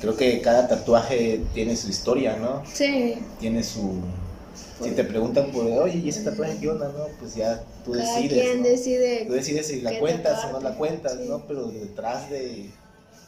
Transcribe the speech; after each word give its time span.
creo 0.00 0.16
que 0.16 0.40
cada 0.40 0.66
tatuaje 0.66 1.42
tiene 1.54 1.76
su 1.76 1.88
historia, 1.88 2.36
¿no? 2.36 2.62
Sí. 2.72 3.16
Tiene 3.38 3.62
su... 3.62 4.00
Si 4.82 4.90
te 4.92 5.04
preguntan 5.04 5.50
por, 5.52 5.66
oye, 5.66 5.98
¿y 5.98 6.08
ese 6.08 6.22
tatuaje 6.22 6.56
qué 6.58 6.70
onda, 6.70 6.88
no? 6.88 7.06
Pues 7.18 7.34
ya 7.34 7.62
tú 7.84 7.92
Cada 7.92 8.04
decides. 8.16 8.42
quien 8.42 8.62
¿no? 8.62 8.68
decide. 8.68 9.24
Tú 9.26 9.34
decides 9.34 9.66
si 9.66 9.82
la 9.82 9.98
cuentas 9.98 10.42
o 10.46 10.52
no 10.52 10.60
la 10.60 10.74
cuentas, 10.74 11.12
sí. 11.20 11.28
¿no? 11.28 11.46
Pero 11.46 11.66
detrás 11.66 12.30
de, 12.30 12.70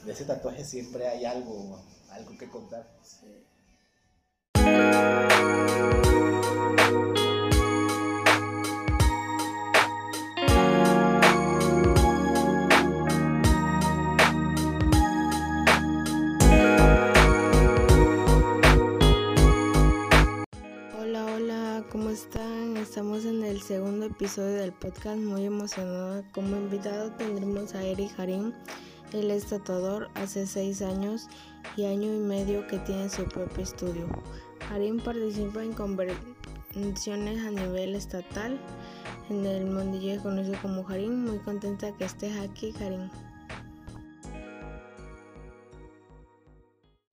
de 0.07 0.13
ese 0.13 0.25
tatuaje 0.25 0.65
siempre 0.65 1.07
hay 1.07 1.27
algo, 1.27 1.79
algo 2.11 2.39
que 2.39 2.49
contar. 2.49 2.89
Sí. 3.03 3.27
El 23.63 23.69
segundo 23.69 24.07
episodio 24.07 24.57
del 24.57 24.73
podcast, 24.73 25.19
muy 25.19 25.45
emocionada. 25.45 26.25
Como 26.33 26.57
invitado 26.57 27.13
tendremos 27.13 27.77
a 27.77 27.85
Eric 27.85 28.11
Harim. 28.19 28.53
Él 29.13 29.31
es 29.31 29.47
tatuador 29.47 30.11
hace 30.15 30.49
seis 30.49 30.83
años 30.83 31.29
y 31.77 31.85
año 31.85 32.13
y 32.13 32.19
medio 32.19 32.67
que 32.67 32.79
tiene 32.81 33.09
su 33.09 33.25
propio 33.25 33.63
estudio. 33.63 34.09
Harim 34.69 34.99
participa 34.99 35.63
en 35.63 35.75
convenciones 35.75 37.47
a 37.47 37.51
nivel 37.51 37.95
estatal. 37.95 38.59
En 39.31 39.47
el 39.47 39.67
mundillo 39.67 40.15
es 40.15 40.23
conocido 40.23 40.59
como 40.61 40.89
Harim. 40.89 41.27
Muy 41.27 41.39
contenta 41.39 41.93
que 41.93 42.07
estés 42.07 42.37
aquí, 42.41 42.75
Harim. 42.81 43.09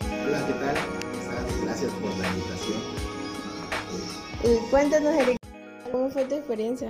Hola, 0.01 0.47
¿qué 0.47 0.53
tal? 0.53 0.75
Gracias 1.63 1.91
por 1.93 2.09
la 2.17 2.27
invitación. 2.27 2.79
Y 4.43 4.69
cuéntanos, 4.71 5.13
Eric, 5.13 5.38
¿cómo 5.91 6.09
fue 6.09 6.25
tu 6.25 6.35
experiencia 6.35 6.89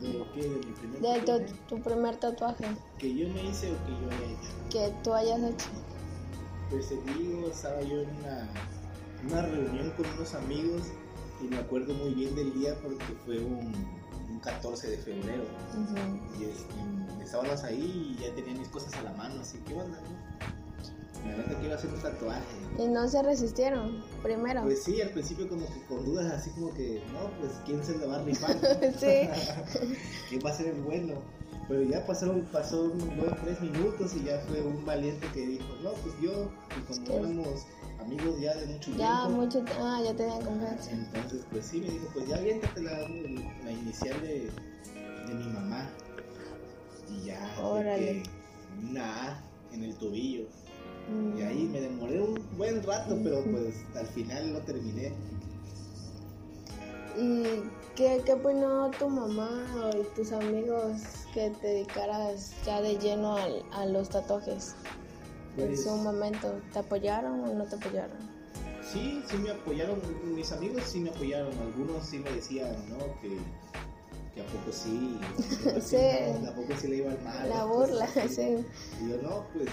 ¿De 0.00 0.08
mi 0.08 0.72
primer 0.72 1.00
de 1.00 1.20
tu, 1.20 1.26
tatuaje? 1.26 1.54
tu 1.68 1.80
primer 1.82 2.16
tatuaje 2.16 2.64
¿Que 2.98 3.14
yo 3.14 3.28
me 3.28 3.42
hice 3.44 3.72
o 3.72 3.86
que 3.86 3.92
yo 3.92 4.10
haya 4.10 4.32
hecho? 4.32 4.50
que 4.70 4.94
tú 5.02 5.14
hayas 5.14 5.40
hecho? 5.42 5.66
Pues 6.70 6.88
te 6.88 6.94
digo, 7.12 7.48
estaba 7.48 7.80
yo 7.82 8.00
en 8.02 8.08
una, 8.20 8.48
una 9.28 9.42
reunión 9.42 9.90
con 9.96 10.06
unos 10.16 10.34
amigos 10.34 10.82
y 11.42 11.48
me 11.48 11.58
acuerdo 11.58 11.92
muy 11.94 12.14
bien 12.14 12.34
del 12.36 12.52
día 12.54 12.74
porque 12.82 13.04
fue 13.24 13.38
un, 13.38 13.72
un 14.30 14.38
14 14.40 14.90
de 14.90 14.98
febrero. 14.98 15.42
Ujú. 15.72 16.40
Y 16.40 16.44
este, 16.44 16.74
estábamos 17.24 17.64
ahí 17.64 18.16
y 18.16 18.22
ya 18.22 18.32
tenía 18.34 18.54
mis 18.54 18.68
cosas 18.68 18.94
a 18.94 19.02
la 19.02 19.12
mano, 19.14 19.40
así 19.40 19.58
que 19.66 19.74
onda, 19.74 19.98
¿no? 20.00 20.59
La 21.26 21.36
neta 21.36 21.54
quiero 21.60 21.74
hacer 21.74 21.90
un 21.90 22.00
tatuaje. 22.00 22.42
Y 22.78 22.86
no 22.86 23.06
se 23.08 23.22
resistieron, 23.22 24.02
primero. 24.22 24.62
Pues 24.62 24.82
sí, 24.82 25.00
al 25.02 25.10
principio 25.10 25.48
como 25.48 25.66
que 25.66 25.84
con 25.86 26.04
dudas, 26.04 26.32
así 26.32 26.50
como 26.50 26.72
que, 26.74 27.02
no, 27.12 27.30
pues 27.40 27.52
quién 27.66 27.84
se 27.84 27.98
lo 27.98 28.08
va 28.08 28.16
a 28.16 28.22
rifar. 28.22 28.56
Sí. 28.98 29.28
¿Quién 30.28 30.40
va 30.44 30.50
a 30.50 30.54
ser 30.54 30.68
el 30.68 30.80
bueno? 30.82 31.14
Pero 31.68 31.82
ya 31.82 32.04
pasaron, 32.04 32.40
pasó 32.52 32.82
unos 32.84 33.16
dos, 33.16 33.32
tres 33.44 33.60
minutos 33.60 34.12
y 34.16 34.24
ya 34.24 34.40
fue 34.48 34.60
un 34.60 34.84
valiente 34.84 35.26
que 35.32 35.46
dijo, 35.46 35.66
no, 35.84 35.92
pues 35.92 36.14
yo, 36.20 36.50
y 36.76 36.98
como 36.98 37.18
éramos 37.18 37.66
amigos 38.00 38.40
ya 38.40 38.54
de 38.56 38.66
mucho 38.66 38.90
ya 38.96 39.20
tiempo. 39.26 39.28
mucho, 39.42 39.64
ah, 39.78 40.00
ya 40.04 40.14
tenían 40.16 40.42
confianza. 40.42 40.90
Entonces, 40.90 41.44
pues 41.50 41.66
sí, 41.66 41.80
me 41.80 41.90
dijo, 41.90 42.08
pues 42.12 42.26
ya 42.26 42.36
aviéntate 42.38 42.82
la, 42.82 42.98
la 43.64 43.70
inicial 43.70 44.20
de, 44.20 44.50
de 45.28 45.34
mi 45.34 45.46
mamá. 45.52 45.88
Y 47.08 47.26
ya, 47.26 47.54
Órale. 47.62 48.22
que 48.22 48.30
una 48.88 49.28
A 49.28 49.42
en 49.72 49.84
el 49.84 49.94
tobillo. 49.96 50.46
Mm. 51.08 51.38
Y 51.38 51.42
ahí 51.42 51.68
me 51.72 51.80
demoré 51.80 52.20
un 52.20 52.40
buen 52.56 52.82
rato, 52.82 53.18
pero 53.22 53.42
pues 53.44 53.74
al 53.96 54.06
final 54.08 54.52
lo 54.52 54.60
terminé. 54.60 55.12
¿Y 57.18 57.42
qué, 57.96 58.22
qué 58.24 58.32
opinó 58.34 58.90
tu 58.98 59.08
mamá 59.08 59.66
y 59.98 60.04
tus 60.14 60.32
amigos 60.32 61.00
que 61.34 61.50
te 61.50 61.66
dedicaras 61.66 62.52
ya 62.64 62.80
de 62.80 62.96
lleno 62.98 63.34
al- 63.34 63.62
a 63.72 63.86
los 63.86 64.08
tatuajes? 64.08 64.74
En 65.56 65.66
Pues, 65.66 65.82
su 65.84 65.90
momento, 65.90 66.60
¿te 66.72 66.78
apoyaron 66.78 67.40
o 67.44 67.54
no 67.54 67.64
te 67.64 67.74
apoyaron? 67.76 68.16
sí, 68.82 69.22
sí 69.28 69.36
me 69.38 69.50
apoyaron, 69.50 70.00
mis 70.34 70.50
amigos 70.52 70.82
sí 70.84 71.00
me 71.00 71.10
apoyaron, 71.10 71.52
algunos 71.58 72.06
sí 72.06 72.18
me 72.18 72.30
decían, 72.30 72.74
¿no? 72.88 72.98
Que, 73.20 73.36
que 74.34 74.40
a 74.40 74.46
poco 74.46 74.72
sí, 74.72 75.18
a 75.22 75.64
poco 75.64 75.80
Sí. 75.80 75.96
no, 76.42 76.48
a 76.48 76.54
poco 76.54 76.72
sí 76.80 76.88
le 76.88 76.96
iba 76.98 77.12
mal. 77.24 77.48
La 77.48 77.64
burla, 77.64 78.06
sí, 78.28 78.64
Y 79.04 79.10
yo 79.10 79.16
no, 79.22 79.44
pues 79.52 79.68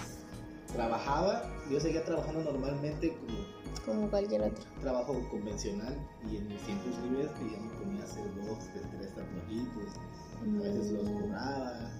trabajaba, 0.72 1.42
yo 1.70 1.80
seguía 1.80 2.04
trabajando 2.04 2.42
normalmente 2.52 3.16
como 3.16 3.58
como 3.86 4.10
cualquier 4.10 4.42
otro. 4.42 4.64
trabajo 4.82 5.14
convencional 5.30 5.94
y 6.30 6.36
en 6.36 6.48
mis 6.48 6.58
tiempos 6.62 6.92
libres 7.04 7.30
que 7.32 7.50
ya 7.52 7.58
me 7.58 7.70
ponía 7.78 8.02
a 8.02 8.04
hacer 8.04 8.24
dos, 8.34 8.58
tres, 8.72 8.84
tres 8.98 9.08
tatuajitos, 9.14 9.94
a 10.42 10.62
veces 10.62 10.92
los 10.92 11.04
Mm. 11.04 11.20
cobraba, 11.22 11.90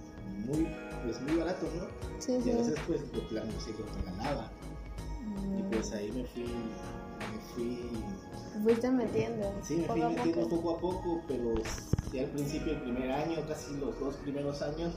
muy, 0.46 0.68
pues 1.04 1.20
muy 1.22 1.36
barato, 1.38 1.66
¿no? 1.76 1.86
Sí, 2.20 2.38
Y 2.44 2.50
a 2.50 2.56
veces 2.56 2.78
pues 2.86 3.00
de 3.12 3.20
plano 3.20 3.50
sí 3.64 3.74
los 3.78 3.88
regalaba 4.04 4.50
y 5.56 5.62
Mm. 5.62 5.70
pues 5.70 5.92
ahí 5.92 6.12
me 6.12 6.24
fui, 6.24 6.42
me 6.42 7.38
fui, 7.54 7.90
Te 8.52 8.58
Fuiste 8.64 8.90
metiendo. 8.90 9.44
sí 9.62 9.76
me 9.76 9.86
fui 9.88 10.00
metiendo 10.02 10.42
poco. 10.48 10.56
poco 10.56 10.70
a 10.76 10.80
poco, 10.80 11.22
pero 11.28 11.62
ya 12.12 12.22
al 12.22 12.28
principio, 12.30 12.72
el 12.72 12.80
primer 12.82 13.10
año, 13.12 13.36
casi 13.48 13.76
los 13.78 13.98
dos 14.00 14.16
primeros 14.16 14.60
años, 14.62 14.94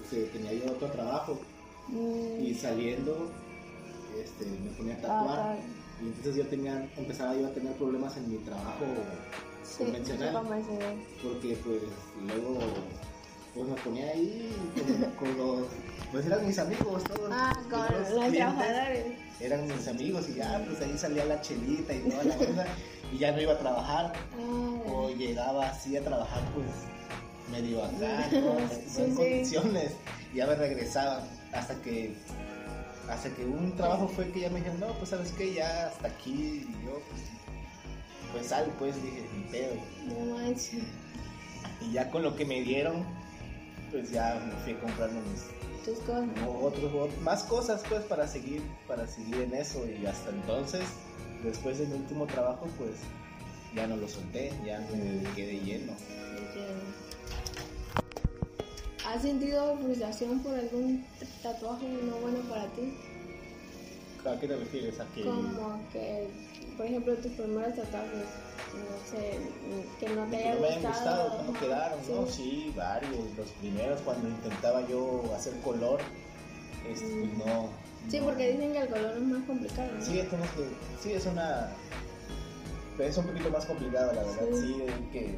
este, 0.00 0.24
tenía 0.26 0.52
yo 0.52 0.70
otro 0.72 0.88
trabajo 0.90 1.40
Mm. 1.92 2.42
y 2.44 2.54
saliendo 2.54 3.30
este, 4.18 4.46
me 4.46 4.70
ponía 4.76 4.94
a 4.94 4.98
Ah, 4.98 5.00
tatuar. 5.02 5.38
ah, 5.40 5.56
Y 6.02 6.06
entonces 6.06 6.36
yo 6.36 6.46
tenía, 6.46 6.88
empezaba 6.96 7.34
yo 7.36 7.46
a 7.46 7.50
tener 7.50 7.72
problemas 7.74 8.16
en 8.16 8.28
mi 8.30 8.36
trabajo 8.38 8.84
sí, 9.62 9.84
convencional. 9.84 10.34
porque 11.22 11.56
pues 11.64 11.82
luego 12.26 12.58
pues 13.54 13.68
me 13.68 13.74
ponía 13.76 14.06
ahí 14.10 14.50
con, 15.18 15.28
con 15.28 15.38
los 15.38 15.66
pues 16.10 16.26
eran 16.26 16.46
mis 16.46 16.58
amigos 16.58 17.04
todos 17.04 17.30
Ah, 17.32 17.54
con 17.70 17.80
los 17.80 18.32
trabajadores. 18.32 19.04
eran 19.40 19.66
mis 19.66 19.86
amigos 19.88 20.28
y 20.30 20.34
ya 20.34 20.64
pues 20.66 20.80
ahí 20.80 20.96
salía 20.98 21.24
la 21.26 21.40
chelita 21.42 21.94
y 21.94 22.00
toda 22.00 22.24
la 22.24 22.34
onda 22.36 22.66
y 23.12 23.18
ya 23.18 23.32
no 23.32 23.40
iba 23.42 23.52
a 23.52 23.58
trabajar 23.58 24.12
Ah, 24.34 24.90
o 24.90 25.10
llegaba 25.10 25.68
así 25.68 25.96
a 25.96 26.02
trabajar 26.02 26.42
pues 26.54 26.66
medio 27.50 27.84
acá 27.84 28.26
¿no? 28.32 28.56
Sí, 28.88 29.02
en 29.02 29.10
sí. 29.10 29.14
condiciones 29.16 29.92
ya 30.34 30.46
me 30.46 30.54
regresaban 30.54 31.22
hasta 31.52 31.74
que 31.82 32.14
hasta 33.08 33.28
que 33.30 33.44
un 33.44 33.76
trabajo 33.76 34.08
fue 34.08 34.30
que 34.30 34.40
ya 34.40 34.50
me 34.50 34.58
dijeron 34.60 34.80
no 34.80 34.88
pues 34.98 35.10
sabes 35.10 35.30
qué 35.32 35.52
ya 35.54 35.88
hasta 35.88 36.08
aquí 36.08 36.66
y 36.68 36.84
yo 36.84 37.00
pues 37.10 37.22
pues 38.32 38.46
sal 38.46 38.66
pues 38.78 38.94
dije 39.02 39.26
mi 39.36 39.42
pedo 39.50 39.74
no 40.08 40.36
manches. 40.36 40.82
y 41.80 41.92
ya 41.92 42.10
con 42.10 42.22
lo 42.22 42.34
que 42.36 42.44
me 42.46 42.62
dieron, 42.62 43.04
pues 43.90 44.10
ya 44.10 44.40
me 44.46 44.52
fui 44.62 44.72
a 44.72 44.80
comprarme 44.80 45.20
mis 45.30 45.42
Tus 45.84 45.98
cosas. 46.06 46.24
otros, 46.62 46.92
ot- 46.92 47.18
más 47.20 47.42
cosas 47.44 47.82
pues 47.88 48.02
para 48.04 48.26
seguir, 48.28 48.62
para 48.88 49.06
seguir 49.06 49.34
en 49.42 49.52
eso 49.54 49.84
y 49.86 50.06
hasta 50.06 50.30
entonces, 50.30 50.82
después 51.44 51.78
del 51.78 51.92
último 51.92 52.26
trabajo, 52.26 52.68
pues 52.78 52.92
ya 53.74 53.86
no 53.88 53.96
lo 53.96 54.08
solté, 54.08 54.52
ya 54.64 54.78
me 54.92 54.98
dediqué 54.98 55.46
de 55.46 55.58
lleno. 55.60 55.92
Entiendo. 56.38 56.84
¿Has 59.12 59.22
sentido 59.22 59.76
frustración 59.78 60.38
por 60.40 60.54
algún 60.58 61.04
tatuaje 61.42 61.86
no 61.86 62.16
bueno 62.16 62.38
para 62.48 62.64
ti? 62.68 62.94
¿A 64.24 64.38
qué 64.40 64.48
te 64.48 64.56
refieres? 64.56 64.98
¿A 65.00 65.06
que 65.14 65.22
Como 65.24 65.86
que, 65.92 66.28
por 66.76 66.86
ejemplo, 66.86 67.14
tus 67.16 67.32
primeros 67.32 67.74
tatuajes, 67.74 68.24
no 68.72 69.10
sé, 69.10 69.38
que 70.00 70.08
no 70.14 70.24
te 70.26 70.30
que 70.30 70.36
haya 70.44 70.54
no 70.54 70.60
me 70.60 70.68
hayan 70.68 70.82
gustado. 70.82 71.24
gustado 71.24 71.36
cómo 71.46 71.60
quedaron? 71.60 71.98
No, 72.08 72.26
sí. 72.26 72.72
varios. 72.74 73.36
Los 73.36 73.50
primeros 73.50 74.00
cuando 74.00 74.28
intentaba 74.28 74.86
yo 74.88 75.22
hacer 75.36 75.52
color, 75.60 76.00
este, 76.88 77.04
pues 77.04 77.32
Mm. 77.34 77.38
no. 77.38 77.68
Sí, 78.08 78.18
no- 78.18 78.24
porque 78.26 78.52
dicen 78.52 78.72
que 78.72 78.78
el 78.78 78.88
color 78.88 79.16
es 79.16 79.22
más 79.22 79.44
complicado. 79.44 79.92
¿no? 79.92 80.04
Sí, 80.04 80.12
tienes 80.30 80.50
que, 80.52 80.68
sí, 81.02 81.12
es 81.12 81.26
una, 81.26 81.68
es 82.98 83.16
un 83.18 83.26
poquito 83.26 83.50
más 83.50 83.66
complicado, 83.66 84.12
la 84.14 84.22
verdad, 84.22 84.46
Sí. 84.52 84.60
sí, 84.60 84.82
que, 85.12 85.34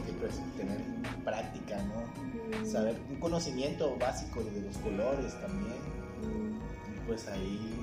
que, 0.00 0.12
pues, 0.14 0.40
tener 0.56 0.80
práctica, 1.24 1.78
¿no? 1.82 2.66
Saber 2.66 2.96
un 3.10 3.16
conocimiento 3.16 3.96
básico 3.98 4.42
de 4.42 4.60
los 4.62 4.76
colores 4.78 5.38
también, 5.40 5.76
y 6.22 7.06
pues 7.06 7.28
ahí 7.28 7.74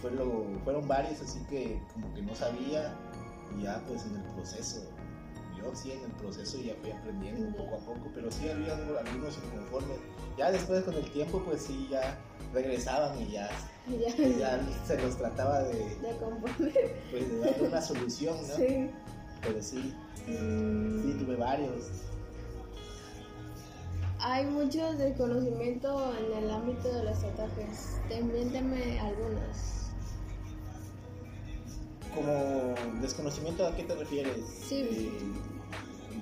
fue 0.00 0.10
lo, 0.10 0.44
fueron 0.64 0.86
varios, 0.86 1.20
así 1.20 1.40
que 1.48 1.80
como 1.92 2.12
que 2.14 2.22
no 2.22 2.34
sabía, 2.34 2.94
y 3.56 3.62
ya 3.62 3.80
pues 3.86 4.04
en 4.04 4.16
el 4.16 4.22
proceso, 4.34 4.82
yo 5.56 5.74
sí 5.74 5.92
en 5.92 6.02
el 6.04 6.10
proceso 6.12 6.58
ya 6.60 6.74
fui 6.82 6.90
aprendiendo 6.90 7.56
poco 7.56 7.76
a 7.76 7.78
poco, 7.78 8.10
pero 8.14 8.30
sí 8.30 8.48
había 8.48 8.74
algunos 8.74 9.38
inconformes, 9.44 9.98
ya 10.36 10.50
después 10.50 10.82
con 10.84 10.94
el 10.94 11.10
tiempo 11.10 11.42
pues 11.44 11.62
sí, 11.62 11.88
ya 11.90 12.18
regresaban 12.52 13.20
y 13.20 13.32
ya 13.32 13.48
ya 14.38 14.60
se 14.86 15.00
los 15.02 15.16
trataba 15.16 15.60
de, 15.62 15.74
de 15.74 16.16
componer. 16.18 17.02
pues, 17.10 17.28
de 17.28 17.38
darle 17.38 17.68
una 17.68 17.82
solución, 17.82 18.36
¿no? 18.48 18.54
Sí. 18.54 18.90
Pero 19.42 19.62
sí, 19.62 19.94
sí, 20.26 21.16
tuve 21.18 21.36
varios. 21.36 21.90
hay 24.20 24.46
mucho 24.46 24.92
desconocimiento 24.94 26.14
en 26.16 26.44
el 26.44 26.50
ámbito 26.50 26.88
de 26.92 27.04
los 27.04 27.20
tatuajes. 27.20 27.98
Miénteme 28.08 28.98
algunos. 29.00 29.84
Como 32.14 32.74
desconocimiento, 33.00 33.66
¿a 33.66 33.76
qué 33.76 33.82
te 33.82 33.94
refieres? 33.94 34.38
Sí. 34.66 35.10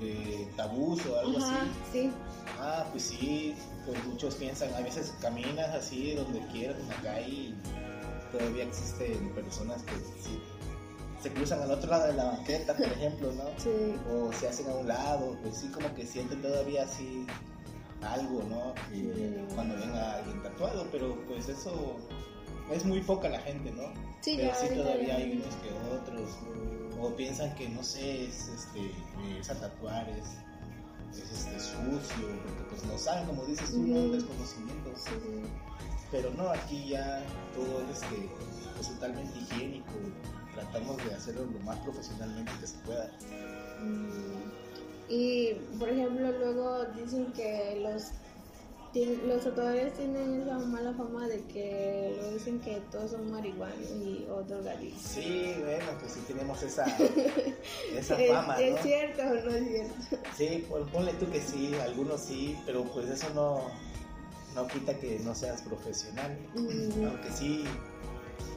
De, 0.01 0.07
de 0.07 0.49
tabús 0.57 1.05
o 1.07 1.19
algo 1.21 1.39
Ajá, 1.39 1.63
así. 1.63 1.71
sí. 1.93 2.11
Ah, 2.59 2.87
pues 2.91 3.05
sí, 3.05 3.55
pues 3.87 4.05
muchos 4.07 4.35
piensan, 4.35 4.73
a 4.75 4.81
veces 4.81 5.15
caminas 5.21 5.71
así 5.75 6.15
donde 6.15 6.41
quieras 6.49 6.77
calle 7.03 7.29
y 7.29 7.55
todavía 8.33 8.65
existen 8.65 9.31
personas 9.35 9.83
que 9.83 9.95
sí, 10.21 10.41
se 11.23 11.31
cruzan 11.33 11.63
al 11.63 11.71
otro 11.71 11.89
lado 11.89 12.09
de 12.09 12.15
la 12.15 12.25
banqueta, 12.25 12.75
por 12.77 12.87
ejemplo, 12.87 13.33
¿no? 13.33 13.45
Sí. 13.57 13.95
O 14.11 14.33
se 14.33 14.49
hacen 14.49 14.69
a 14.69 14.75
un 14.75 14.89
lado, 14.89 15.37
pues 15.43 15.57
sí 15.57 15.69
como 15.69 15.95
que 15.95 16.05
sienten 16.05 16.43
todavía 16.43 16.85
así 16.85 17.27
algo, 18.03 18.43
¿no? 18.51 18.75
Sí. 18.91 19.09
Cuando 19.55 19.77
ven 19.77 19.91
a 19.95 20.15
alguien 20.15 20.43
tatuado, 20.43 20.87
pero 20.91 21.17
pues 21.29 21.49
eso 21.49 21.97
es 22.73 22.85
muy 22.85 23.01
poca 23.01 23.29
la 23.29 23.41
gente, 23.41 23.71
¿no? 23.71 23.93
Sí, 24.21 24.37
pero 24.37 24.53
sí 24.55 24.75
todavía 24.75 25.17
hay 25.17 25.33
unos 25.33 25.55
que 25.57 25.71
otros, 25.95 26.31
o 27.01 27.15
piensan 27.15 27.55
que 27.55 27.69
no 27.69 27.83
sé, 27.83 28.25
es 28.25 28.49
este, 28.49 28.91
es 29.39 29.51
a 29.51 29.55
tatuar, 29.55 30.09
es, 30.11 31.23
es 31.23 31.31
este 31.31 31.61
sucio, 31.61 32.29
porque 32.45 32.63
pues 32.71 32.85
no 32.85 32.99
saben, 32.99 33.27
como 33.27 33.45
dices 33.45 33.71
tú, 33.71 33.83
no 33.83 34.09
desconocimiento, 34.09 34.93
sí. 34.97 35.11
pero 36.11 36.31
no, 36.33 36.49
aquí 36.49 36.89
ya 36.89 37.25
todo 37.55 37.83
es 37.91 38.03
este, 38.03 38.29
pues, 38.75 38.89
totalmente 38.89 39.39
higiénico, 39.39 39.93
tratamos 40.55 40.97
de 41.05 41.15
hacerlo 41.15 41.45
lo 41.47 41.59
más 41.61 41.79
profesionalmente 41.81 42.53
que 42.61 42.67
se 42.67 42.79
pueda. 42.79 43.11
Mm, 43.81 44.51
Y, 45.09 45.55
por 45.79 45.89
ejemplo, 45.89 46.31
luego 46.33 46.85
dicen 46.97 47.33
que 47.33 47.81
los 47.83 48.11
los 49.27 49.43
tatuadores 49.43 49.95
tienen 49.95 50.43
esa 50.43 50.59
mala 50.59 50.93
fama 50.93 51.27
de 51.27 51.41
que 51.45 52.15
lo 52.21 52.31
dicen 52.35 52.61
que 52.61 52.79
todos 52.91 53.13
son 53.13 53.31
marihuanos 53.31 53.89
y 53.91 54.27
o 54.31 54.43
drogadictos. 54.43 55.01
Sí, 55.03 55.55
bueno, 55.61 55.87
pues 55.99 56.13
sí 56.13 56.21
tenemos 56.29 56.63
esa, 56.63 56.85
esa 57.97 58.21
¿Es, 58.21 58.31
fama, 58.31 58.61
es 58.61 58.75
¿no? 58.77 58.83
cierto 58.83 59.23
o 59.23 59.35
no 59.35 59.51
es 59.51 59.67
cierto? 59.67 59.95
Sí, 60.37 60.67
pon- 60.69 60.87
ponle 60.89 61.15
tú 61.15 61.31
que 61.31 61.41
sí, 61.41 61.73
algunos 61.83 62.21
sí, 62.21 62.55
pero 62.67 62.85
pues 62.85 63.09
eso 63.09 63.29
no, 63.35 63.63
no 64.55 64.67
quita 64.69 64.93
que 64.99 65.19
no 65.21 65.35
seas 65.35 65.63
profesional. 65.63 66.37
Mm. 66.55 67.07
Aunque 67.07 67.31
sí, 67.33 67.65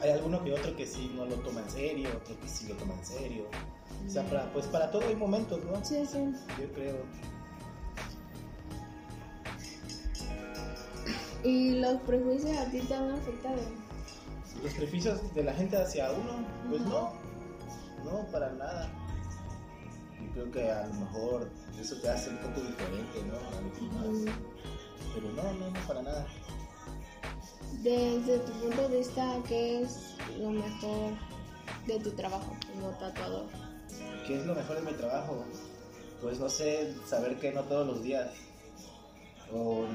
hay 0.01 0.12
alguno 0.12 0.44
que 0.44 0.54
otro 0.54 0.75
que 0.75 0.86
sí 0.86 1.12
no 1.16 1.25
lo 1.25 1.36
toma 1.38 1.62
en 1.62 1.69
serio, 1.69 2.10
otro 2.16 2.39
que 2.39 2.48
sí 2.48 2.68
lo 2.68 2.75
toma 2.75 2.94
en 2.94 3.06
serio. 3.06 3.45
O 4.06 4.10
sea, 4.10 4.24
para, 4.24 4.51
pues 4.54 4.66
para 4.68 4.92
todo 4.92 5.07
hay 5.07 5.16
momentos, 5.16 5.63
¿no? 5.63 5.83
Sí, 5.83 6.06
sí. 6.06 6.19
Yo 6.60 6.72
creo. 6.74 6.98
¿Y 11.44 11.80
los 11.80 12.01
prejuicios 12.01 12.57
a 12.57 12.66
ti 12.72 12.80
te 12.80 12.95
han 12.95 13.12
afectado? 13.12 13.62
Los 14.63 14.74
prejuicios 14.74 15.33
de 15.36 15.44
la 15.44 15.54
gente 15.54 15.78
hacia 15.78 16.12
uno, 16.12 16.45
pues 16.69 16.81
no, 16.81 17.13
no, 18.04 18.25
para 18.31 18.51
nada. 18.54 18.89
Yo 20.19 20.31
creo 20.31 20.51
que 20.51 20.71
a 20.71 20.88
lo 20.88 20.94
mejor 20.95 21.51
eso 21.80 21.95
te 22.01 22.10
hace 22.10 22.31
un 22.31 22.38
poco 22.38 22.62
diferente, 22.62 23.24
¿no? 23.28 23.36
A 23.36 23.62
los 23.62 23.75
demás. 23.80 24.36
Mm. 24.36 25.13
Pero 25.13 25.30
no, 25.33 25.54
no, 25.54 25.69
no, 25.69 25.88
para 25.88 26.01
nada. 26.01 26.25
Desde 27.81 28.39
tu 28.39 28.51
punto 28.53 28.89
de 28.89 28.97
vista, 29.00 29.36
¿qué 29.47 29.81
es 29.81 30.15
lo 30.39 30.50
mejor 30.50 31.13
de 31.86 32.00
tu 32.00 32.12
trabajo 32.12 32.56
como 32.74 32.89
tatuador? 32.97 33.45
¿Qué 34.25 34.39
es 34.39 34.45
lo 34.45 34.56
mejor 34.56 34.77
de 34.77 34.92
mi 34.92 34.97
trabajo? 34.97 35.45
Pues 36.21 36.39
no 36.39 36.50
sé, 36.50 36.95
saber 37.07 37.38
que 37.39 37.51
no 37.51 37.63
todos 37.63 37.86
los 37.86 38.03
días. 38.03 38.31
O 39.53 39.86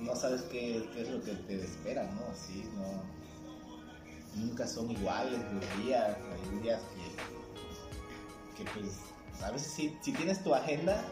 no 0.00 0.16
sabes 0.16 0.42
qué, 0.42 0.88
qué 0.92 1.02
es 1.02 1.10
lo 1.10 1.22
que 1.22 1.32
te 1.32 1.62
espera, 1.62 2.04
¿no? 2.04 2.34
Sí, 2.34 2.64
no. 2.76 4.42
Nunca 4.42 4.66
son 4.66 4.90
iguales 4.90 5.40
los 5.52 5.84
días. 5.84 6.16
Hay 6.16 6.58
días 6.60 6.80
que, 8.56 8.64
que 8.64 8.70
pues, 8.72 8.98
a 9.42 9.50
veces 9.50 9.72
si, 9.72 9.96
si 10.00 10.12
tienes 10.12 10.42
tu 10.42 10.54
agenda 10.54 11.02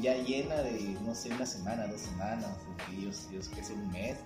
ya 0.00 0.14
llena 0.14 0.56
de, 0.56 0.96
no 1.04 1.14
sé, 1.14 1.30
una 1.30 1.46
semana, 1.46 1.86
dos 1.86 2.00
semanas, 2.00 2.56
ellos, 2.92 3.28
ellos 3.30 3.48
que 3.48 3.64
sé, 3.64 3.72
un 3.72 3.90
mes, 3.90 4.18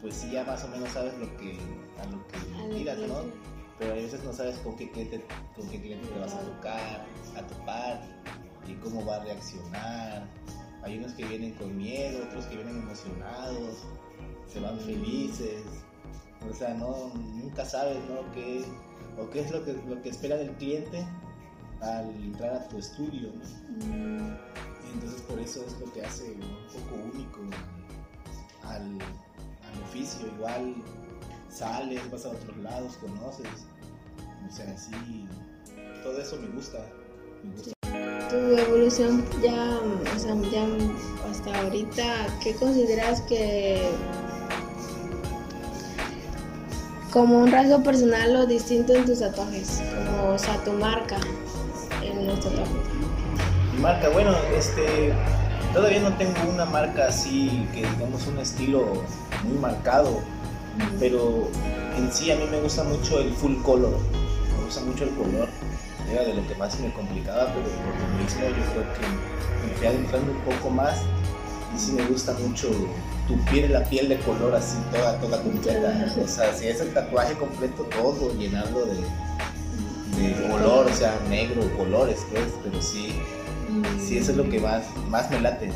pues 0.00 0.14
sí 0.14 0.30
ya 0.30 0.44
más 0.44 0.62
o 0.64 0.68
menos 0.68 0.90
sabes 0.90 1.14
lo 1.18 1.36
que, 1.36 1.58
a 2.00 2.06
lo 2.06 2.26
que 2.28 2.74
tiras, 2.74 2.98
¿no? 2.98 3.56
pero 3.78 3.92
a 3.92 3.96
veces 3.96 4.22
no 4.24 4.32
sabes 4.32 4.56
con 4.58 4.76
qué 4.76 4.90
cliente, 4.90 5.24
con 5.54 5.68
qué 5.68 5.80
cliente 5.80 6.06
te 6.08 6.18
vas 6.18 6.34
a 6.34 6.40
tocar, 6.40 7.06
a 7.36 7.46
topar 7.46 8.00
y 8.66 8.74
cómo 8.74 9.04
va 9.04 9.16
a 9.16 9.24
reaccionar. 9.24 10.26
Hay 10.82 10.98
unos 10.98 11.12
que 11.12 11.24
vienen 11.24 11.52
con 11.54 11.76
miedo, 11.76 12.24
otros 12.24 12.46
que 12.46 12.56
vienen 12.56 12.78
emocionados, 12.78 13.84
se 14.46 14.60
van 14.60 14.78
felices. 14.80 15.62
O 16.48 16.54
sea, 16.54 16.74
no, 16.74 17.12
nunca 17.14 17.64
sabes, 17.64 17.98
¿no? 18.08 18.32
¿Qué, 18.32 18.64
o 19.18 19.28
qué 19.30 19.40
es 19.40 19.50
lo 19.50 19.64
que, 19.64 19.72
lo 19.88 20.00
que 20.00 20.08
espera 20.08 20.36
del 20.36 20.52
cliente 20.52 21.06
al 21.80 22.08
entrar 22.22 22.54
a 22.54 22.68
tu 22.68 22.78
estudio, 22.78 23.30
¿no? 23.32 23.86
Mm. 23.86 24.36
Entonces 24.94 25.20
por 25.22 25.38
eso 25.38 25.64
es 25.66 25.78
lo 25.78 25.92
que 25.92 26.02
hace 26.02 26.30
un 26.32 26.40
poco 26.72 26.94
único 27.12 27.40
al 28.62 28.98
oficio. 29.88 30.26
Igual 30.26 30.74
sales, 31.48 32.10
vas 32.10 32.26
a 32.26 32.30
otros 32.30 32.56
lados, 32.58 32.96
conoces. 32.96 33.46
O 34.48 34.54
sea, 34.54 34.76
sí, 34.76 35.26
todo 36.02 36.20
eso 36.20 36.36
me 36.36 36.48
gusta. 36.48 36.78
Me 37.42 37.54
gusta. 37.54 37.72
Tu 38.28 38.36
evolución 38.36 39.24
ya, 39.42 39.78
o 40.14 40.18
sea, 40.18 40.34
ya 40.50 40.66
hasta 41.30 41.60
ahorita, 41.60 42.26
¿qué 42.42 42.54
consideras 42.54 43.20
que 43.22 43.88
como 47.12 47.38
un 47.38 47.50
rasgo 47.50 47.82
personal 47.82 48.36
o 48.36 48.46
distinto 48.46 48.94
en 48.94 49.04
tus 49.04 49.20
tatuajes? 49.20 49.80
Como, 49.94 50.34
o 50.34 50.38
sea, 50.38 50.56
tu 50.64 50.72
marca 50.72 51.16
en 52.02 52.26
los 52.26 52.40
tatuajes. 52.40 52.76
Mi 53.74 53.80
marca, 53.80 54.08
bueno, 54.08 54.34
este, 54.56 55.12
todavía 55.72 56.00
no 56.00 56.12
tengo 56.16 56.34
una 56.52 56.64
marca 56.64 57.06
así 57.06 57.66
que 57.72 57.86
digamos 57.86 58.26
un 58.26 58.38
estilo 58.38 59.04
muy 59.46 59.58
marcado, 59.58 60.20
pero 60.98 61.48
en 61.96 62.12
sí 62.12 62.30
a 62.30 62.36
mí 62.36 62.44
me 62.50 62.60
gusta 62.60 62.84
mucho 62.84 63.20
el 63.20 63.32
full 63.32 63.56
color, 63.62 63.98
me 64.58 64.64
gusta 64.64 64.82
mucho 64.82 65.04
el 65.04 65.10
color, 65.10 65.48
era 66.10 66.22
de 66.24 66.34
lo 66.34 66.46
que 66.46 66.54
más 66.54 66.78
me 66.80 66.92
complicaba, 66.92 67.46
pero 67.46 67.64
por 67.64 68.10
lo 68.10 68.22
mismo 68.22 68.40
yo 68.42 68.72
creo 68.72 68.92
que 68.94 69.66
me 69.66 69.74
fui 69.74 69.86
adentrando 69.86 70.32
un 70.32 70.40
poco 70.40 70.70
más 70.70 70.98
y 71.74 71.78
sí 71.78 71.92
me 71.92 72.04
gusta 72.06 72.32
mucho 72.34 72.70
tu 73.26 73.36
piel, 73.50 73.72
la 73.72 73.84
piel 73.84 74.08
de 74.08 74.18
color 74.20 74.54
así 74.54 74.76
toda, 74.92 75.18
completa, 75.42 76.06
o 76.22 76.28
sea, 76.28 76.54
si 76.54 76.68
es 76.68 76.80
el 76.80 76.94
tatuaje 76.94 77.34
completo 77.34 77.82
todo, 77.84 78.32
llenarlo 78.34 78.86
de, 78.86 78.94
de 80.16 80.48
color, 80.48 80.86
o 80.86 80.94
sea, 80.94 81.18
negro, 81.28 81.62
colores 81.76 82.24
pues, 82.30 82.44
pero 82.62 82.80
sí, 82.80 83.12
sí 83.98 84.18
eso 84.18 84.30
es 84.30 84.36
lo 84.36 84.48
que 84.48 84.60
más, 84.60 84.84
más 85.08 85.30
me 85.30 85.40
late. 85.40 85.70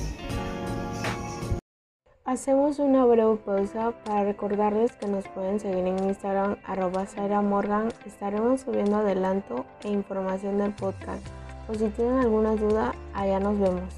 Hacemos 2.31 2.79
una 2.79 3.05
breve 3.07 3.35
pausa 3.45 3.91
para 4.05 4.23
recordarles 4.23 4.93
que 4.93 5.09
nos 5.09 5.27
pueden 5.27 5.59
seguir 5.59 5.85
en 5.85 5.99
Instagram 5.99 6.59
arroba 6.65 7.05
Zaira 7.05 7.43
Morgan. 7.43 7.89
Estaremos 8.07 8.61
subiendo 8.61 8.99
adelanto 8.99 9.67
e 9.83 9.89
información 9.89 10.59
del 10.59 10.73
podcast. 10.73 11.27
O 11.69 11.75
si 11.75 11.89
tienen 11.89 12.21
alguna 12.21 12.55
duda, 12.55 12.95
allá 13.15 13.41
nos 13.41 13.59
vemos. 13.59 13.93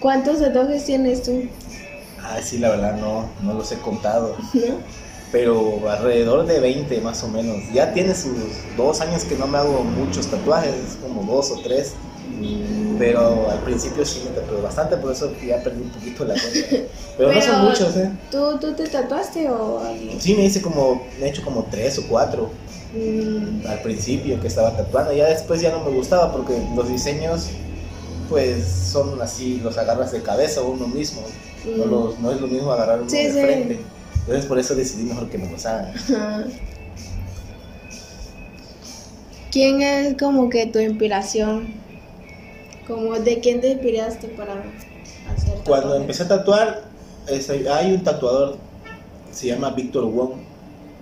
¿Cuántos 0.00 0.40
tatuajes 0.40 0.86
tienes 0.86 1.22
tú? 1.22 1.42
Ah, 2.22 2.40
sí, 2.40 2.56
la 2.56 2.70
verdad 2.70 2.96
no, 2.96 3.28
no 3.42 3.52
los 3.52 3.72
he 3.72 3.76
contado, 3.76 4.38
¿No? 4.54 4.76
pero 5.30 5.86
alrededor 5.90 6.46
de 6.46 6.60
20 6.60 6.98
más 7.02 7.22
o 7.24 7.28
menos. 7.28 7.58
Ya 7.74 7.92
tiene 7.92 8.14
sus 8.14 8.38
dos 8.74 9.02
años 9.02 9.24
que 9.24 9.36
no 9.36 9.46
me 9.46 9.58
hago 9.58 9.84
muchos 9.84 10.28
tatuajes, 10.28 10.96
como 11.02 11.30
dos 11.30 11.50
o 11.50 11.60
tres, 11.60 11.92
pero 13.06 13.50
al 13.50 13.58
principio 13.60 14.04
sí 14.06 14.22
me 14.24 14.30
tatué 14.30 14.60
bastante, 14.60 14.96
por 14.96 15.12
eso 15.12 15.32
ya 15.44 15.62
perdí 15.62 15.82
un 15.82 15.90
poquito 15.90 16.24
la 16.24 16.34
cuenta. 16.34 16.76
Pero, 17.16 17.32
no 17.32 17.42
son 17.42 17.64
muchos, 17.64 17.96
¿eh? 17.96 18.10
¿Tú, 18.30 18.58
¿Tú 18.58 18.72
te 18.74 18.88
tatuaste 18.88 19.50
o 19.50 19.80
alguien? 19.80 20.20
Sí, 20.20 20.34
me 20.34 20.44
hice 20.44 20.62
como, 20.62 21.02
me 21.20 21.26
he 21.26 21.28
hecho 21.28 21.42
como 21.42 21.64
tres 21.70 21.98
o 21.98 22.06
cuatro 22.08 22.50
Mm, 22.94 23.66
al 23.66 23.80
principio 23.80 24.38
que 24.38 24.48
estaba 24.48 24.76
tatuando, 24.76 25.14
ya 25.14 25.26
después 25.26 25.62
ya 25.62 25.70
no 25.72 25.82
me 25.82 25.90
gustaba 25.96 26.30
porque 26.30 26.52
los 26.76 26.86
diseños 26.90 27.46
pues 28.28 28.66
son 28.66 29.20
así, 29.22 29.60
los 29.64 29.78
agarras 29.78 30.12
de 30.12 30.20
cabeza 30.22 30.60
uno 30.60 30.86
mismo, 30.86 31.22
no, 31.64 31.86
Mm. 31.86 31.90
los- 31.90 32.18
no 32.20 32.30
es 32.32 32.40
lo 32.40 32.48
mismo 32.48 32.70
agarrar 32.70 33.00
uno 33.00 33.08
Sí, 33.08 33.16
de 33.16 33.32
sí. 33.32 33.40
frente. 33.40 33.80
Entonces 34.20 34.44
por 34.44 34.58
eso 34.58 34.74
decidí 34.74 35.04
mejor 35.04 35.28
que 35.30 35.38
me 35.38 35.50
los 35.50 35.64
hagan. 35.64 35.90
Ajá. 35.96 36.44
¿Quién 39.50 39.82
es 39.82 40.16
como 40.18 40.48
que 40.48 40.66
tu 40.66 40.78
inspiración? 40.78 41.81
Como 42.86 43.12
de 43.18 43.40
quién 43.40 43.60
te 43.60 43.72
inspiraste 43.72 44.28
para 44.28 44.54
hacer 44.54 45.58
Cuando 45.64 45.94
empecé 45.94 46.24
a 46.24 46.28
tatuar, 46.28 46.82
este, 47.28 47.68
hay 47.68 47.92
un 47.92 48.02
tatuador, 48.02 48.56
se 49.30 49.46
llama 49.48 49.70
Víctor 49.70 50.04
Wong. 50.04 50.32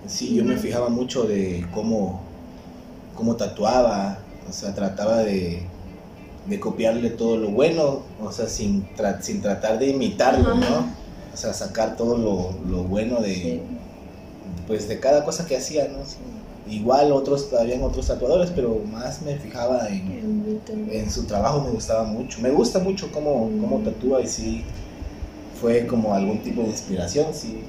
Sí, 0.07 0.35
yo 0.35 0.43
me 0.43 0.57
fijaba 0.57 0.89
mucho 0.89 1.23
de 1.23 1.65
cómo, 1.73 2.21
cómo 3.15 3.35
tatuaba, 3.35 4.19
o 4.49 4.51
sea, 4.51 4.73
trataba 4.73 5.19
de, 5.19 5.63
de 6.47 6.59
copiarle 6.59 7.11
todo 7.11 7.37
lo 7.37 7.49
bueno, 7.49 8.01
o 8.21 8.31
sea, 8.31 8.47
sin, 8.47 8.87
sin 9.21 9.41
tratar 9.41 9.79
de 9.79 9.87
imitarlo, 9.87 10.55
¿no? 10.55 11.01
O 11.33 11.37
sea, 11.37 11.53
sacar 11.53 11.95
todo 11.95 12.17
lo, 12.17 12.51
lo 12.69 12.83
bueno 12.83 13.21
de, 13.21 13.61
pues, 14.67 14.87
de 14.87 14.99
cada 14.99 15.23
cosa 15.23 15.45
que 15.45 15.55
hacía, 15.55 15.87
¿no? 15.87 15.99
Igual 16.69 17.11
otros, 17.11 17.51
habían 17.59 17.81
otros 17.81 18.07
tatuadores, 18.07 18.51
pero 18.51 18.81
más 18.91 19.21
me 19.23 19.35
fijaba 19.37 19.87
en, 19.89 20.61
en 20.91 21.09
su 21.11 21.25
trabajo, 21.25 21.61
me 21.61 21.71
gustaba 21.71 22.03
mucho. 22.03 22.39
Me 22.39 22.51
gusta 22.51 22.79
mucho 22.79 23.11
cómo, 23.11 23.49
cómo 23.59 23.79
tatúa 23.79 24.21
y 24.21 24.27
sí, 24.27 24.63
fue 25.59 25.87
como 25.87 26.13
algún 26.13 26.39
tipo 26.39 26.61
de 26.61 26.69
inspiración, 26.69 27.33
sí, 27.33 27.61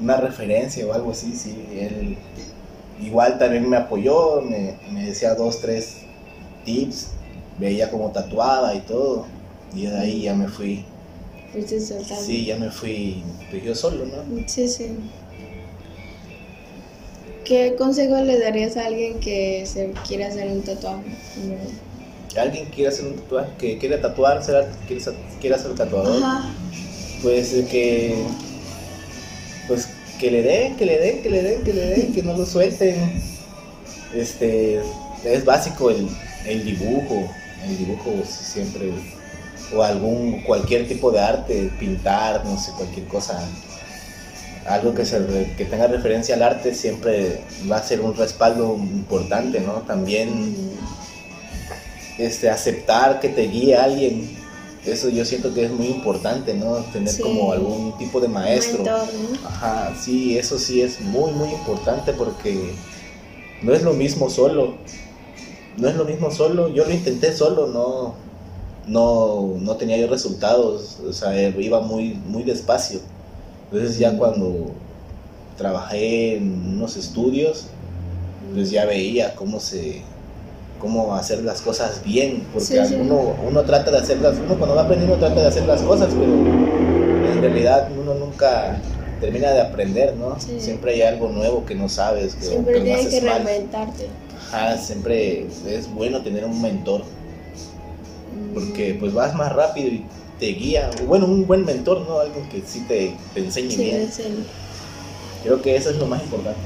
una 0.00 0.16
referencia 0.16 0.86
o 0.86 0.92
algo 0.92 1.10
así, 1.10 1.34
sí. 1.34 1.56
Él 1.72 2.16
igual 3.02 3.38
también 3.38 3.68
me 3.68 3.76
apoyó, 3.76 4.40
me, 4.42 4.76
me 4.92 5.06
decía 5.06 5.34
dos, 5.34 5.60
tres 5.60 5.96
tips, 6.64 7.08
veía 7.58 7.90
como 7.90 8.10
tatuaba 8.10 8.74
y 8.74 8.80
todo, 8.80 9.26
y 9.74 9.86
de 9.86 9.98
ahí 9.98 10.22
ya 10.22 10.34
me 10.34 10.48
fui. 10.48 10.84
Sí, 12.24 12.46
ya 12.46 12.56
me 12.56 12.70
fui 12.70 13.24
pues, 13.50 13.64
yo 13.64 13.74
solo, 13.74 14.06
¿no? 14.06 14.46
Sí, 14.46 14.68
sí. 14.68 14.88
¿Qué 17.50 17.74
consejo 17.74 18.14
le 18.22 18.38
darías 18.38 18.76
a 18.76 18.86
alguien 18.86 19.18
que 19.18 19.66
se 19.66 19.90
quiera 20.06 20.28
hacer 20.28 20.46
un 20.52 20.62
tatuaje? 20.62 21.02
¿Alguien 22.38 22.66
quiere 22.66 22.90
hacer 22.90 23.06
un 23.06 23.16
tatuaje? 23.16 23.50
¿Que 23.58 23.76
quiere 23.76 23.98
tatuar? 23.98 24.40
¿Quiere, 24.86 25.02
quiere 25.40 25.58
ser 25.58 25.74
tatuador? 25.74 26.22
Ajá. 26.22 26.48
Pues 27.24 27.48
que... 27.68 28.14
Pues 29.66 29.88
que 30.20 30.30
le 30.30 30.42
den, 30.42 30.76
que 30.76 30.86
le 30.86 30.96
den, 30.96 31.22
que 31.22 31.28
le 31.28 31.42
den, 31.42 31.64
que 31.64 31.72
le 31.72 31.86
den, 31.86 32.12
que 32.12 32.22
no 32.22 32.36
lo 32.36 32.46
suelten. 32.46 33.20
Este... 34.14 34.80
Es 35.24 35.44
básico 35.44 35.90
el, 35.90 36.08
el 36.46 36.64
dibujo. 36.64 37.28
El 37.66 37.78
dibujo 37.78 38.12
siempre... 38.28 38.92
O 39.74 39.82
algún... 39.82 40.40
Cualquier 40.42 40.86
tipo 40.86 41.10
de 41.10 41.18
arte. 41.18 41.68
Pintar, 41.80 42.44
no 42.44 42.56
sé, 42.56 42.70
cualquier 42.76 43.06
cosa 43.06 43.44
algo 44.66 44.94
que, 44.94 45.04
se, 45.04 45.54
que 45.56 45.64
tenga 45.64 45.86
referencia 45.86 46.34
al 46.34 46.42
arte 46.42 46.74
siempre 46.74 47.40
va 47.70 47.78
a 47.78 47.82
ser 47.82 48.00
un 48.00 48.14
respaldo 48.14 48.76
importante, 48.76 49.60
¿no? 49.60 49.82
También 49.86 50.56
este, 52.18 52.50
aceptar 52.50 53.20
que 53.20 53.30
te 53.30 53.42
guíe 53.48 53.76
alguien, 53.76 54.28
eso 54.84 55.08
yo 55.08 55.24
siento 55.24 55.52
que 55.54 55.64
es 55.64 55.70
muy 55.70 55.86
importante, 55.86 56.54
¿no? 56.54 56.76
Tener 56.92 57.18
como 57.20 57.52
algún 57.52 57.96
tipo 57.98 58.20
de 58.20 58.28
maestro. 58.28 58.84
Ajá, 59.44 59.94
sí, 59.98 60.38
eso 60.38 60.58
sí 60.58 60.80
es 60.82 61.00
muy, 61.00 61.32
muy 61.32 61.50
importante 61.50 62.12
porque 62.12 62.72
no 63.62 63.74
es 63.74 63.82
lo 63.82 63.92
mismo 63.92 64.30
solo. 64.30 64.74
No 65.76 65.88
es 65.88 65.96
lo 65.96 66.04
mismo 66.04 66.30
solo. 66.30 66.68
Yo 66.68 66.84
lo 66.84 66.92
intenté 66.92 67.34
solo, 67.34 67.66
no, 67.66 68.14
no, 68.86 69.56
no 69.60 69.76
tenía 69.76 69.96
yo 69.96 70.08
resultados, 70.08 70.98
o 71.06 71.12
sea, 71.12 71.48
iba 71.48 71.80
muy, 71.80 72.14
muy 72.14 72.42
despacio. 72.42 73.00
Entonces 73.72 73.98
ya 73.98 74.16
cuando 74.16 74.72
trabajé 75.56 76.36
en 76.36 76.76
unos 76.76 76.96
estudios, 76.96 77.66
pues 78.54 78.70
ya 78.70 78.84
veía 78.84 79.34
cómo 79.34 79.60
se 79.60 80.02
cómo 80.80 81.14
hacer 81.14 81.44
las 81.44 81.60
cosas 81.60 82.02
bien, 82.02 82.42
porque 82.54 82.80
Uno, 82.98 83.36
uno 83.46 83.62
trata 83.64 83.90
de 83.90 83.98
hacerlas, 83.98 84.36
uno 84.42 84.56
cuando 84.56 84.74
va 84.74 84.82
aprendiendo 84.82 85.16
trata 85.16 85.42
de 85.42 85.46
hacer 85.46 85.66
las 85.66 85.82
cosas, 85.82 86.08
pero 86.18 86.32
en 86.32 87.40
realidad 87.42 87.88
uno 88.00 88.14
nunca 88.14 88.80
termina 89.20 89.50
de 89.50 89.60
aprender, 89.60 90.16
¿no? 90.16 90.40
Siempre 90.40 90.94
hay 90.94 91.02
algo 91.02 91.28
nuevo 91.28 91.66
que 91.66 91.74
no 91.74 91.88
sabes. 91.90 92.34
Que, 92.34 92.46
siempre 92.46 92.80
tienes 92.80 93.08
que 93.08 93.20
reinventarte. 93.20 94.06
Ajá, 94.48 94.78
siempre 94.78 95.46
es 95.68 95.92
bueno 95.92 96.22
tener 96.22 96.46
un 96.46 96.60
mentor, 96.62 97.02
porque 98.54 98.96
pues 98.98 99.12
vas 99.12 99.34
más 99.34 99.52
rápido 99.52 99.88
y 99.88 100.06
te 100.40 100.46
guía, 100.46 100.90
bueno, 101.06 101.26
un 101.26 101.46
buen 101.46 101.64
mentor, 101.64 102.00
¿no? 102.08 102.18
Algo 102.18 102.42
que 102.50 102.62
sí 102.66 102.80
te, 102.88 103.14
te 103.34 103.40
enseñe 103.40 103.76
bien. 103.76 104.10
Creo 105.42 105.60
que 105.62 105.76
eso 105.76 105.90
es 105.90 105.96
lo 105.96 106.06
más 106.06 106.22
importante. 106.22 106.60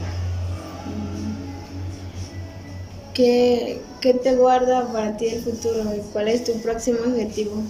¿Qué, 3.13 3.81
¿Qué, 4.01 4.15
te 4.15 4.35
guarda 4.37 4.93
para 4.93 5.17
ti 5.17 5.27
el 5.27 5.43
futuro? 5.43 5.85
¿Cuál 6.13 6.29
es 6.29 6.45
tu 6.45 6.53
próximo 6.55 6.99
objetivo? 7.07 7.63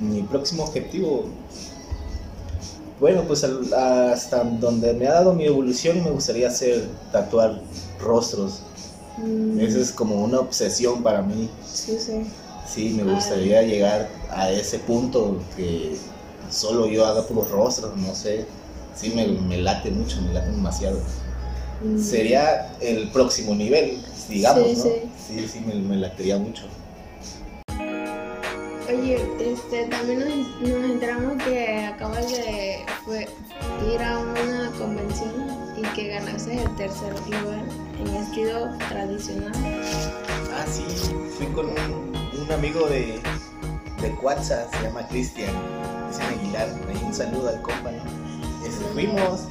Mi 0.00 0.22
próximo 0.22 0.64
objetivo, 0.64 1.26
bueno, 2.98 3.22
pues 3.26 3.44
hasta 3.44 4.42
donde 4.42 4.92
me 4.94 5.06
ha 5.06 5.14
dado 5.14 5.34
mi 5.34 5.44
evolución 5.44 6.02
me 6.02 6.10
gustaría 6.10 6.48
hacer 6.48 6.88
tatuar 7.12 7.60
rostros. 8.00 8.62
Mm. 9.18 9.60
Esa 9.60 9.78
es 9.78 9.92
como 9.92 10.16
una 10.16 10.40
obsesión 10.40 11.02
para 11.02 11.22
mí. 11.22 11.48
Sí, 11.64 11.96
sí. 12.00 12.24
Sí, 12.66 12.90
me 12.90 13.12
gustaría 13.12 13.62
llegar 13.62 14.08
a 14.30 14.50
ese 14.50 14.78
punto 14.78 15.40
que 15.56 15.96
solo 16.50 16.86
yo 16.86 17.06
haga 17.06 17.22
puros 17.26 17.50
rostros, 17.50 17.96
no 17.96 18.14
sé. 18.14 18.46
Sí, 18.94 19.12
me, 19.14 19.58
late 19.58 19.90
mucho, 19.90 20.20
me 20.22 20.32
late 20.32 20.50
demasiado. 20.50 21.00
Mm. 21.84 21.98
Sería 22.00 22.72
el 22.80 23.10
próximo 23.10 23.54
nivel, 23.54 23.98
digamos, 24.28 24.68
sí, 24.68 24.76
¿no? 24.76 24.82
Sí, 24.82 25.40
sí, 25.40 25.48
sí 25.48 25.60
me, 25.60 25.74
me 25.74 25.96
latería 25.96 26.38
mucho. 26.38 26.64
Oye, 28.86 29.18
este, 29.40 29.86
también 29.86 30.20
nos, 30.20 30.84
enteramos 30.84 31.42
que 31.42 31.86
acabas 31.86 32.28
de 32.28 32.84
ir 33.92 34.02
a 34.02 34.18
una 34.18 34.70
convención 34.78 35.33
que 36.04 36.10
ganaste 36.10 36.62
el 36.62 36.76
tercer 36.76 37.14
lugar 37.14 37.64
en 37.98 38.14
estilo 38.14 38.68
tradicional. 38.90 39.52
Ah, 40.52 40.66
sí, 40.70 40.84
fui 41.38 41.46
con 41.46 41.66
un 41.66 42.14
un 42.42 42.52
amigo 42.52 42.86
de, 42.88 43.22
de 44.02 44.10
Cuatza, 44.20 44.68
se 44.70 44.82
llama 44.82 45.06
Cristian, 45.08 45.50
es 46.10 46.20
Aguilar, 46.20 46.68
ahí 46.88 47.02
un 47.02 47.14
saludo 47.14 47.48
al 47.48 47.62
compa, 47.62 47.90
este, 48.66 48.84
fuimos 48.92 49.44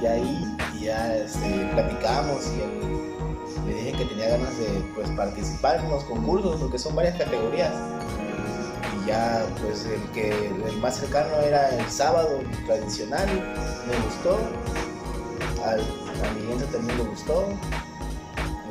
y 0.00 0.06
ahí 0.06 0.56
ya 0.80 1.16
este, 1.16 1.68
platicamos 1.72 2.46
y 2.46 3.68
le 3.68 3.74
dije 3.74 3.92
que 3.98 4.04
tenía 4.04 4.28
ganas 4.28 4.56
de 4.56 4.66
pues, 4.94 5.08
participar 5.10 5.80
en 5.80 5.90
los 5.90 6.04
concursos, 6.04 6.60
porque 6.60 6.78
son 6.78 6.94
varias 6.94 7.18
categorías. 7.18 7.72
Y 9.02 9.08
ya, 9.08 9.44
pues 9.60 9.84
el 9.86 10.00
que 10.12 10.30
el 10.46 10.76
más 10.80 10.98
cercano 10.98 11.34
era 11.44 11.70
el 11.70 11.90
sábado 11.90 12.40
tradicional, 12.66 13.26
me 13.26 13.96
gustó, 14.06 14.38
al, 15.64 15.80
a 15.80 16.32
mi 16.34 16.62
también 16.72 16.98
le 16.98 17.04
gustó, 17.04 17.48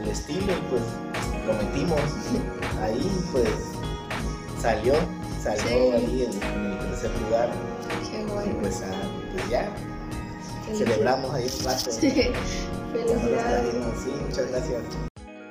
el 0.02 0.10
estilo, 0.10 0.54
y 0.54 0.70
pues 0.70 0.82
lo 1.46 1.54
metimos 1.54 2.00
ahí, 2.82 3.26
pues 3.32 3.50
salió, 4.62 4.94
salió 5.42 5.94
ahí 5.94 6.28
en, 6.30 6.44
el 6.44 6.80
tercer 6.80 7.12
lugar. 7.22 7.50
Qué 8.12 8.26
bueno. 8.26 8.52
Y 8.52 8.54
pues, 8.62 8.84
ah, 8.86 9.32
pues 9.34 9.50
ya, 9.50 9.70
celebramos 10.76 11.34
ahí 11.34 11.48
un 11.60 11.66
rato. 11.66 11.92
Sí, 11.92 12.12
felicidades. 12.92 13.74
Sí, 14.04 14.12
muchas 14.28 14.52
gracias. 14.52 14.82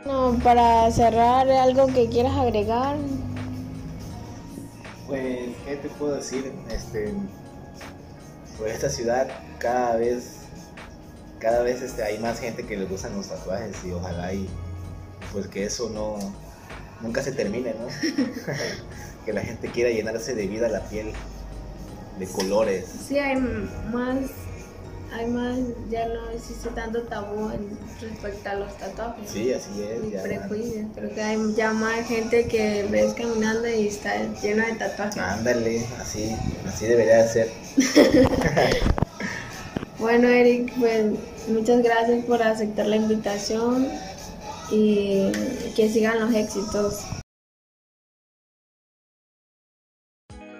No, 0.04 0.38
para 0.42 0.90
cerrar, 0.90 1.50
algo 1.50 1.86
que 1.88 2.08
quieras 2.08 2.36
agregar. 2.36 2.96
Pues, 5.06 5.50
¿qué 5.64 5.76
te 5.76 5.88
puedo 5.88 6.16
decir? 6.16 6.52
Este, 6.70 7.12
pues 8.58 8.74
esta 8.74 8.88
ciudad 8.88 9.28
cada 9.58 9.96
vez, 9.96 10.45
cada 11.38 11.62
vez 11.62 11.82
este, 11.82 12.02
hay 12.02 12.18
más 12.18 12.40
gente 12.40 12.64
que 12.64 12.76
le 12.76 12.86
gustan 12.86 13.16
los 13.16 13.28
tatuajes 13.28 13.76
y 13.84 13.92
ojalá 13.92 14.32
y 14.32 14.48
pues 15.32 15.46
que 15.48 15.64
eso 15.64 15.90
no 15.90 16.18
nunca 17.00 17.22
se 17.22 17.32
termine, 17.32 17.74
¿no? 17.74 17.86
que 19.24 19.32
la 19.32 19.42
gente 19.42 19.68
quiera 19.70 19.90
llenarse 19.90 20.34
de 20.34 20.46
vida 20.46 20.68
la 20.68 20.80
piel, 20.88 21.12
de 22.18 22.26
colores. 22.26 22.86
Sí, 23.06 23.18
hay 23.18 23.36
más, 23.36 24.16
hay 25.12 25.26
más, 25.26 25.58
ya 25.90 26.08
no 26.08 26.30
existe 26.30 26.70
tanto 26.70 27.02
tabú 27.02 27.50
respecto 28.00 28.48
a 28.48 28.54
los 28.54 28.76
tatuajes. 28.78 29.30
Sí, 29.30 29.52
así 29.52 29.82
es. 29.82 30.10
Ya. 30.10 30.22
prejuicios, 30.22 30.86
creo 30.94 31.14
que 31.14 31.22
hay 31.22 31.54
ya 31.54 31.72
más 31.72 32.06
gente 32.06 32.46
que 32.46 32.86
ves 32.90 33.12
caminando 33.14 33.68
y 33.68 33.88
está 33.88 34.22
llena 34.40 34.66
de 34.66 34.74
tatuajes. 34.74 35.18
Ándale, 35.18 35.84
así, 36.00 36.34
así 36.66 36.86
debería 36.86 37.24
de 37.24 37.28
ser. 37.28 37.50
bueno, 39.98 40.28
Eric, 40.28 40.72
pues 40.78 41.06
muchas 41.48 41.82
gracias 41.82 42.24
por 42.24 42.42
aceptar 42.42 42.86
la 42.86 42.96
invitación 42.96 43.88
y 44.70 45.30
que 45.74 45.88
sigan 45.88 46.20
los 46.20 46.34
éxitos. 46.34 47.04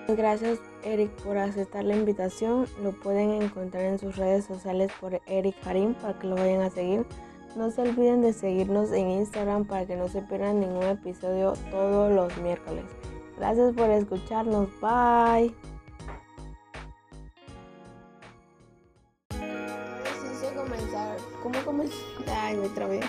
Gracias 0.08 0.60
Eric 0.84 1.10
por 1.22 1.36
aceptar 1.36 1.84
la 1.84 1.96
invitación. 1.96 2.66
Lo 2.82 2.92
pueden 2.92 3.42
encontrar 3.42 3.84
en 3.84 3.98
sus 3.98 4.16
redes 4.16 4.44
sociales 4.44 4.92
por 5.00 5.20
Eric 5.26 5.56
Harim 5.64 5.94
para 5.94 6.18
que 6.18 6.28
lo 6.28 6.36
vayan 6.36 6.62
a 6.62 6.70
seguir. 6.70 7.04
No 7.56 7.70
se 7.70 7.82
olviden 7.82 8.22
de 8.22 8.32
seguirnos 8.32 8.92
en 8.92 9.10
Instagram 9.10 9.66
para 9.66 9.86
que 9.86 9.96
no 9.96 10.08
se 10.08 10.22
pierdan 10.22 10.60
ningún 10.60 10.84
episodio 10.84 11.54
todos 11.70 12.12
los 12.12 12.36
miércoles. 12.38 12.84
Gracias 13.36 13.74
por 13.74 13.90
escucharnos. 13.90 14.68
Bye. 14.80 15.75
Ay, 22.26 22.56
me 22.56 22.68
trabé. 22.68 23.00